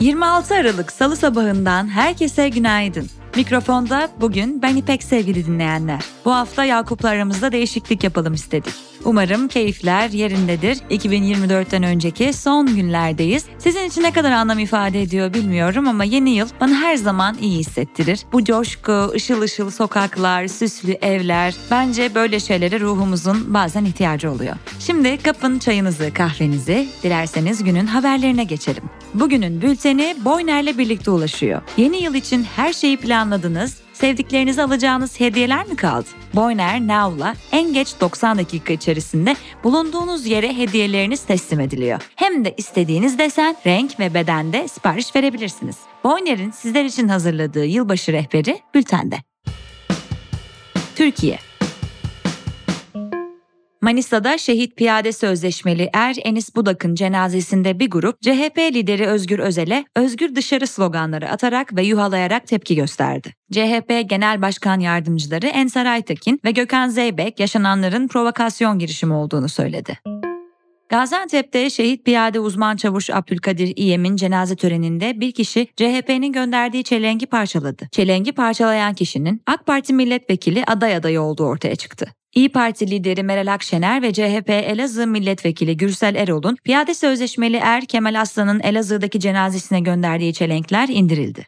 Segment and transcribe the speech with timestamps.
[0.00, 3.06] ...26 Aralık Salı sabahından herkese günaydın.
[3.36, 6.04] Mikrofonda bugün ben İpek sevgili dinleyenler.
[6.24, 8.91] Bu hafta Yakup'la aramızda değişiklik yapalım istedik.
[9.04, 10.76] Umarım keyifler yerindedir.
[10.90, 13.44] 2024'ten önceki son günlerdeyiz.
[13.58, 17.58] Sizin için ne kadar anlam ifade ediyor bilmiyorum ama yeni yıl bana her zaman iyi
[17.58, 18.20] hissettirir.
[18.32, 24.56] Bu coşku, ışıl ışıl sokaklar, süslü evler bence böyle şeylere ruhumuzun bazen ihtiyacı oluyor.
[24.78, 28.84] Şimdi kapın çayınızı, kahvenizi, dilerseniz günün haberlerine geçelim.
[29.14, 31.62] Bugünün bülteni Boyner'le birlikte ulaşıyor.
[31.76, 36.08] Yeni yıl için her şeyi planladınız, sevdiklerinize alacağınız hediyeler mi kaldı?
[36.34, 42.00] Boyner Now'la en geç 90 dakika içerisinde bulunduğunuz yere hediyeleriniz teslim ediliyor.
[42.16, 45.76] Hem de istediğiniz desen, renk ve bedende sipariş verebilirsiniz.
[46.04, 49.16] Boyner'in sizler için hazırladığı yılbaşı rehberi bültende.
[50.96, 51.38] Türkiye
[53.82, 60.34] Manisa'da şehit piyade sözleşmeli Er Enis Budak'ın cenazesinde bir grup CHP lideri Özgür Özel'e özgür
[60.34, 63.34] dışarı sloganları atarak ve yuhalayarak tepki gösterdi.
[63.52, 69.98] CHP Genel Başkan Yardımcıları Ensar Aytekin ve Gökhan Zeybek yaşananların provokasyon girişimi olduğunu söyledi.
[70.88, 77.88] Gaziantep'te şehit piyade uzman çavuş Abdülkadir İyem'in cenaze töreninde bir kişi CHP'nin gönderdiği çelengi parçaladı.
[77.92, 82.14] Çelengi parçalayan kişinin AK Parti milletvekili aday adayı olduğu ortaya çıktı.
[82.34, 88.20] İyi Parti lideri Meral Akşener ve CHP Elazığ Milletvekili Gürsel Erol'un piyade sözleşmeli Er Kemal
[88.20, 91.46] Aslan'ın Elazığ'daki cenazesine gönderdiği çelenkler indirildi.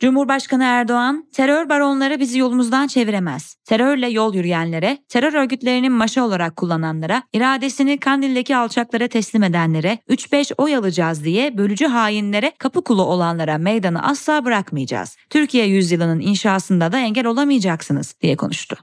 [0.00, 3.56] Cumhurbaşkanı Erdoğan, terör baronları bizi yolumuzdan çeviremez.
[3.64, 10.76] Terörle yol yürüyenlere, terör örgütlerinin maşa olarak kullananlara, iradesini Kandil'deki alçaklara teslim edenlere, 3-5 oy
[10.76, 15.16] alacağız diye bölücü hainlere, kapı kulu olanlara meydanı asla bırakmayacağız.
[15.30, 18.76] Türkiye yüzyılının inşasında da engel olamayacaksınız diye konuştu.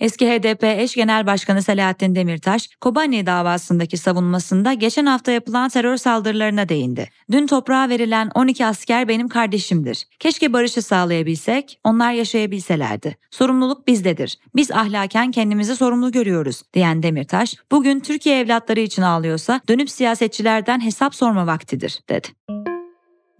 [0.00, 6.68] Eski HDP eş genel başkanı Selahattin Demirtaş, Kobani davasındaki savunmasında geçen hafta yapılan terör saldırılarına
[6.68, 7.08] değindi.
[7.30, 10.06] Dün toprağa verilen 12 asker benim kardeşimdir.
[10.18, 13.16] Keşke barışı sağlayabilsek, onlar yaşayabilselerdi.
[13.30, 14.38] Sorumluluk bizdedir.
[14.54, 21.14] Biz ahlaken kendimizi sorumlu görüyoruz, diyen Demirtaş, bugün Türkiye evlatları için ağlıyorsa dönüp siyasetçilerden hesap
[21.14, 22.28] sorma vaktidir, dedi.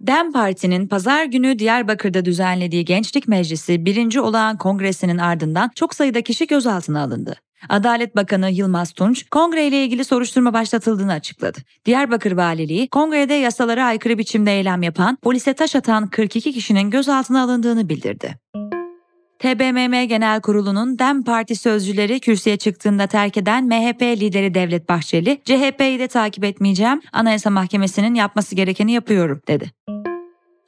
[0.07, 6.47] DEM Parti'nin pazar günü Diyarbakır'da düzenlediği Gençlik Meclisi birinci olağan kongresinin ardından çok sayıda kişi
[6.47, 7.35] gözaltına alındı.
[7.69, 11.59] Adalet Bakanı Yılmaz Tunç, kongre ile ilgili soruşturma başlatıldığını açıkladı.
[11.85, 17.89] Diyarbakır Valiliği, kongrede yasalara aykırı biçimde eylem yapan, polise taş atan 42 kişinin gözaltına alındığını
[17.89, 18.35] bildirdi.
[19.39, 25.99] TBMM Genel Kurulu'nun DEM Parti sözcüleri kürsüye çıktığında terk eden MHP lideri Devlet Bahçeli, CHP'yi
[25.99, 29.71] de takip etmeyeceğim, Anayasa Mahkemesi'nin yapması gerekeni yapıyorum, dedi.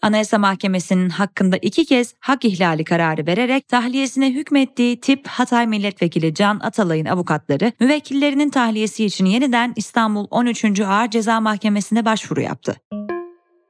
[0.03, 6.59] Anayasa Mahkemesi'nin hakkında iki kez hak ihlali kararı vererek tahliyesine hükmettiği tip Hatay Milletvekili Can
[6.59, 10.79] Atalay'ın avukatları müvekkillerinin tahliyesi için yeniden İstanbul 13.
[10.79, 12.75] Ağır Ceza Mahkemesi'ne başvuru yaptı.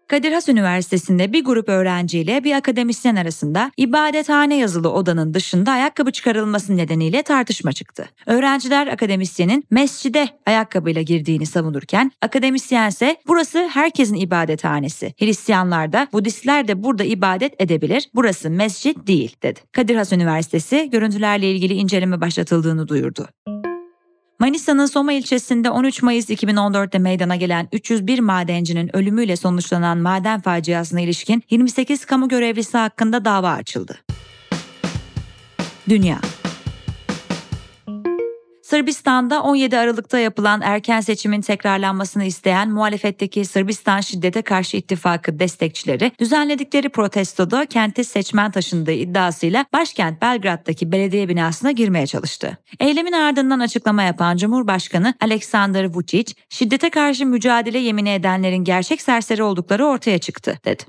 [0.07, 6.77] Kadir Has Üniversitesi'nde bir grup öğrenciyle bir akademisyen arasında ibadethane yazılı odanın dışında ayakkabı çıkarılması
[6.77, 8.09] nedeniyle tartışma çıktı.
[8.25, 15.13] Öğrenciler akademisyenin mescide ayakkabıyla girdiğini savunurken akademisyen ise burası herkesin ibadethanesi.
[15.19, 18.09] Hristiyanlar da Budistler de burada ibadet edebilir.
[18.15, 19.59] Burası mescit değil dedi.
[19.71, 23.27] Kadir Has Üniversitesi görüntülerle ilgili inceleme başlatıldığını duyurdu.
[24.43, 31.43] Manisa'nın Soma ilçesinde 13 Mayıs 2014'te meydana gelen 301 madencinin ölümüyle sonuçlanan maden faciasına ilişkin
[31.49, 33.97] 28 kamu görevlisi hakkında dava açıldı.
[35.89, 36.19] Dünya
[38.73, 46.89] Sırbistan'da 17 Aralık'ta yapılan erken seçimin tekrarlanmasını isteyen muhalefetteki Sırbistan Şiddete Karşı İttifakı destekçileri düzenledikleri
[46.89, 52.57] protestoda kente seçmen taşındığı iddiasıyla başkent Belgrad'daki belediye binasına girmeye çalıştı.
[52.79, 59.85] Eylemin ardından açıklama yapan Cumhurbaşkanı Aleksandar Vučić, şiddete karşı mücadele yemini edenlerin gerçek serseri oldukları
[59.85, 60.83] ortaya çıktı, dedi.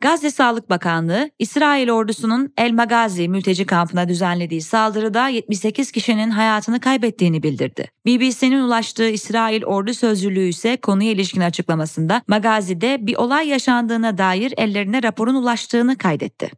[0.00, 7.42] Gazze Sağlık Bakanlığı, İsrail ordusunun El Magazi mülteci kampına düzenlediği saldırıda 78 kişinin hayatını kaybettiğini
[7.42, 7.90] bildirdi.
[8.06, 15.02] BBC'nin ulaştığı İsrail ordu sözcülüğü ise konuya ilişkin açıklamasında Magazi'de bir olay yaşandığına dair ellerine
[15.02, 16.50] raporun ulaştığını kaydetti.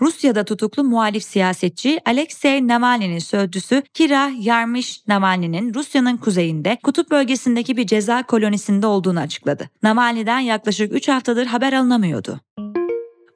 [0.00, 7.86] Rusya'da tutuklu muhalif siyasetçi Alexei Navalny'nin sözcüsü Kira Yarmish Navalny'nin Rusya'nın kuzeyinde kutup bölgesindeki bir
[7.86, 9.70] ceza kolonisinde olduğunu açıkladı.
[9.82, 12.40] Navalny'den yaklaşık 3 haftadır haber alınamıyordu.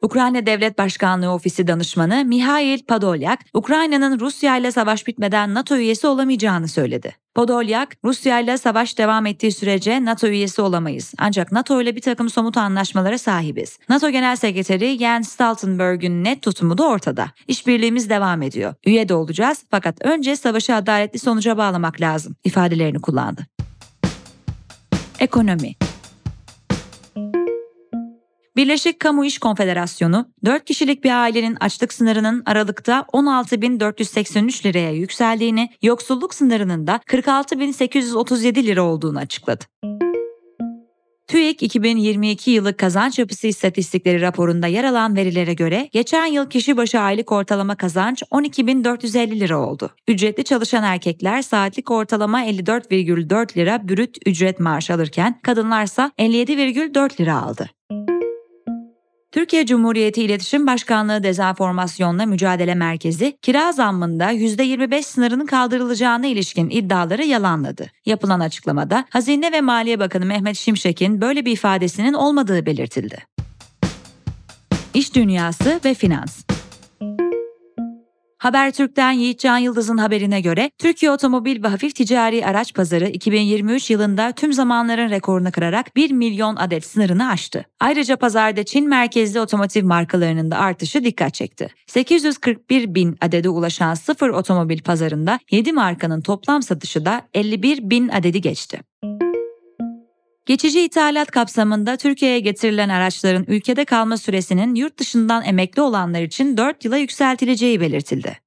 [0.02, 6.68] Ukrayna Devlet Başkanlığı Ofisi Danışmanı Mihail Podolyak, Ukrayna'nın Rusya ile savaş bitmeden NATO üyesi olamayacağını
[6.68, 7.14] söyledi.
[7.34, 11.14] Podolyak, Rusya ile savaş devam ettiği sürece NATO üyesi olamayız.
[11.18, 13.78] Ancak NATO ile bir takım somut anlaşmalara sahibiz.
[13.88, 17.30] NATO Genel Sekreteri Jens Stoltenberg'ün net tutumu da ortada.
[17.48, 18.74] İşbirliğimiz devam ediyor.
[18.86, 23.46] Üye de olacağız fakat önce savaşı adaletli sonuca bağlamak lazım ifadelerini kullandı.
[25.20, 25.74] Ekonomi
[28.58, 36.34] Birleşik Kamu İş Konfederasyonu, 4 kişilik bir ailenin açlık sınırının Aralık'ta 16.483 liraya yükseldiğini, yoksulluk
[36.34, 39.64] sınırının da 46.837 lira olduğunu açıkladı.
[41.26, 47.00] TÜİK 2022 yılı kazanç yapısı istatistikleri raporunda yer alan verilere göre geçen yıl kişi başı
[47.00, 49.90] aylık ortalama kazanç 12.450 lira oldu.
[50.08, 57.70] Ücretli çalışan erkekler saatlik ortalama 54,4 lira brüt ücret maaş alırken kadınlarsa 57,4 lira aldı.
[59.38, 67.90] Türkiye Cumhuriyeti İletişim Başkanlığı Dezenformasyonla Mücadele Merkezi, kira zammında %25 sınırının kaldırılacağına ilişkin iddiaları yalanladı.
[68.06, 73.18] Yapılan açıklamada Hazine ve Maliye Bakanı Mehmet Şimşek'in böyle bir ifadesinin olmadığı belirtildi.
[74.94, 76.44] İş dünyası ve finans
[78.38, 84.52] Habertürk'ten Yiğitcan Yıldız'ın haberine göre Türkiye otomobil ve hafif ticari araç pazarı 2023 yılında tüm
[84.52, 87.64] zamanların rekorunu kırarak 1 milyon adet sınırını aştı.
[87.80, 91.68] Ayrıca pazarda Çin merkezli otomotiv markalarının da artışı dikkat çekti.
[91.86, 98.40] 841 bin adede ulaşan sıfır otomobil pazarında 7 markanın toplam satışı da 51 bin adedi
[98.40, 98.80] geçti.
[100.48, 106.84] Geçici ithalat kapsamında Türkiye'ye getirilen araçların ülkede kalma süresinin yurt dışından emekli olanlar için 4
[106.84, 108.38] yıla yükseltileceği belirtildi.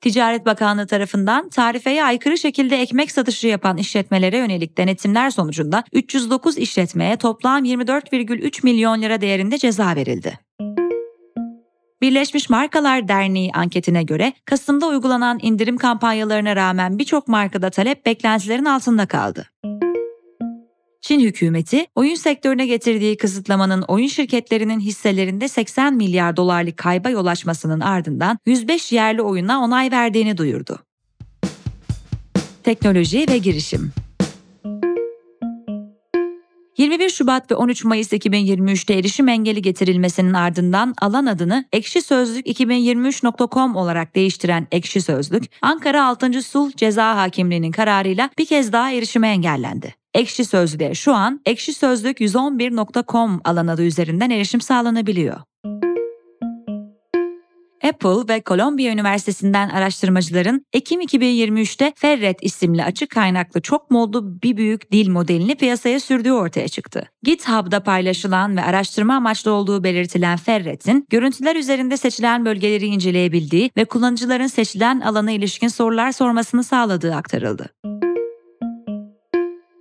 [0.00, 7.16] Ticaret Bakanlığı tarafından tarifeye aykırı şekilde ekmek satışı yapan işletmelere yönelik denetimler sonucunda 309 işletmeye
[7.16, 10.38] toplam 24,3 milyon lira değerinde ceza verildi.
[12.02, 19.06] Birleşmiş Markalar Derneği anketine göre Kasım'da uygulanan indirim kampanyalarına rağmen birçok markada talep beklentilerin altında
[19.06, 19.46] kaldı.
[21.00, 27.80] Çin hükümeti oyun sektörüne getirdiği kısıtlamanın oyun şirketlerinin hisselerinde 80 milyar dolarlık kayba yol açmasının
[27.80, 30.78] ardından 105 yerli oyuna onay verdiğini duyurdu.
[32.62, 33.92] Teknoloji ve girişim
[36.80, 43.76] 21 Şubat ve 13 Mayıs 2023'te erişim engeli getirilmesinin ardından alan adını Ekşi Sözlük 2023.com
[43.76, 46.42] olarak değiştiren Ekşi Sözlük, Ankara 6.
[46.42, 49.99] Sulh Ceza Hakimliği'nin kararıyla bir kez daha erişime engellendi.
[50.14, 55.40] Ekşi Sözlük'e şu an Ekşi Sözlük 111.com alan adı üzerinden erişim sağlanabiliyor.
[57.84, 64.92] Apple ve Columbia Üniversitesi'nden araştırmacıların Ekim 2023'te Ferret isimli açık kaynaklı çok modlu bir büyük
[64.92, 67.08] dil modelini piyasaya sürdüğü ortaya çıktı.
[67.22, 74.46] GitHub'da paylaşılan ve araştırma amaçlı olduğu belirtilen Ferret'in görüntüler üzerinde seçilen bölgeleri inceleyebildiği ve kullanıcıların
[74.46, 77.70] seçilen alana ilişkin sorular sormasını sağladığı aktarıldı.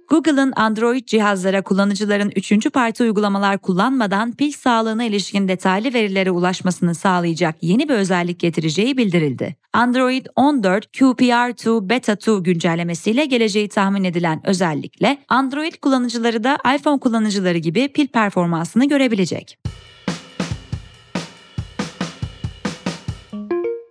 [0.09, 7.55] Google'ın Android cihazlara kullanıcıların üçüncü parti uygulamalar kullanmadan pil sağlığına ilişkin detaylı verilere ulaşmasını sağlayacak
[7.61, 9.55] yeni bir özellik getireceği bildirildi.
[9.73, 17.57] Android 14 QPR2 Beta 2 güncellemesiyle geleceği tahmin edilen özellikle Android kullanıcıları da iPhone kullanıcıları
[17.57, 19.57] gibi pil performansını görebilecek.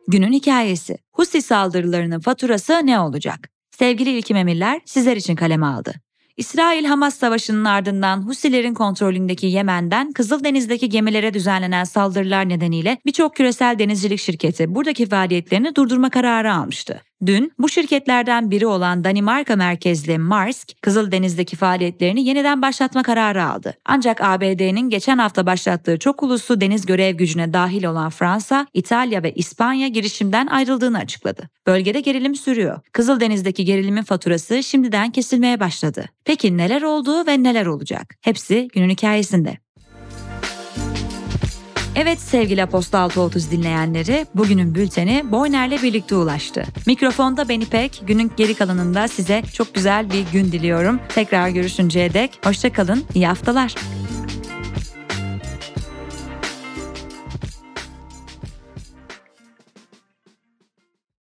[0.08, 0.98] Günün hikayesi.
[1.12, 3.48] Husi saldırılarının faturası ne olacak?
[3.70, 5.94] Sevgili İlkim Emirler sizler için kaleme aldı.
[6.38, 14.74] İsrail-Hamas savaşının ardından Husilerin kontrolündeki Yemen'den Kızıldeniz'deki gemilere düzenlenen saldırılar nedeniyle birçok küresel denizcilik şirketi
[14.74, 17.02] buradaki faaliyetlerini durdurma kararı almıştı.
[17.26, 23.74] Dün bu şirketlerden biri olan Danimarka merkezli Maersk, Kızıldeniz'deki faaliyetlerini yeniden başlatma kararı aldı.
[23.84, 29.32] Ancak ABD'nin geçen hafta başlattığı çok uluslu deniz görev gücüne dahil olan Fransa, İtalya ve
[29.32, 31.48] İspanya girişimden ayrıldığını açıkladı.
[31.66, 32.80] Bölgede gerilim sürüyor.
[32.92, 36.04] Kızıldeniz'deki gerilimin faturası şimdiden kesilmeye başladı.
[36.24, 38.14] Peki neler oldu ve neler olacak?
[38.20, 39.58] Hepsi günün hikayesinde.
[42.00, 46.64] Evet sevgili Aposta 630 dinleyenleri, bugünün bülteni Boyner'le birlikte ulaştı.
[46.86, 51.00] Mikrofonda Beni Pek, günün geri kalanında size çok güzel bir gün diliyorum.
[51.14, 53.74] Tekrar görüşünceye dek hoşçakalın, iyi haftalar.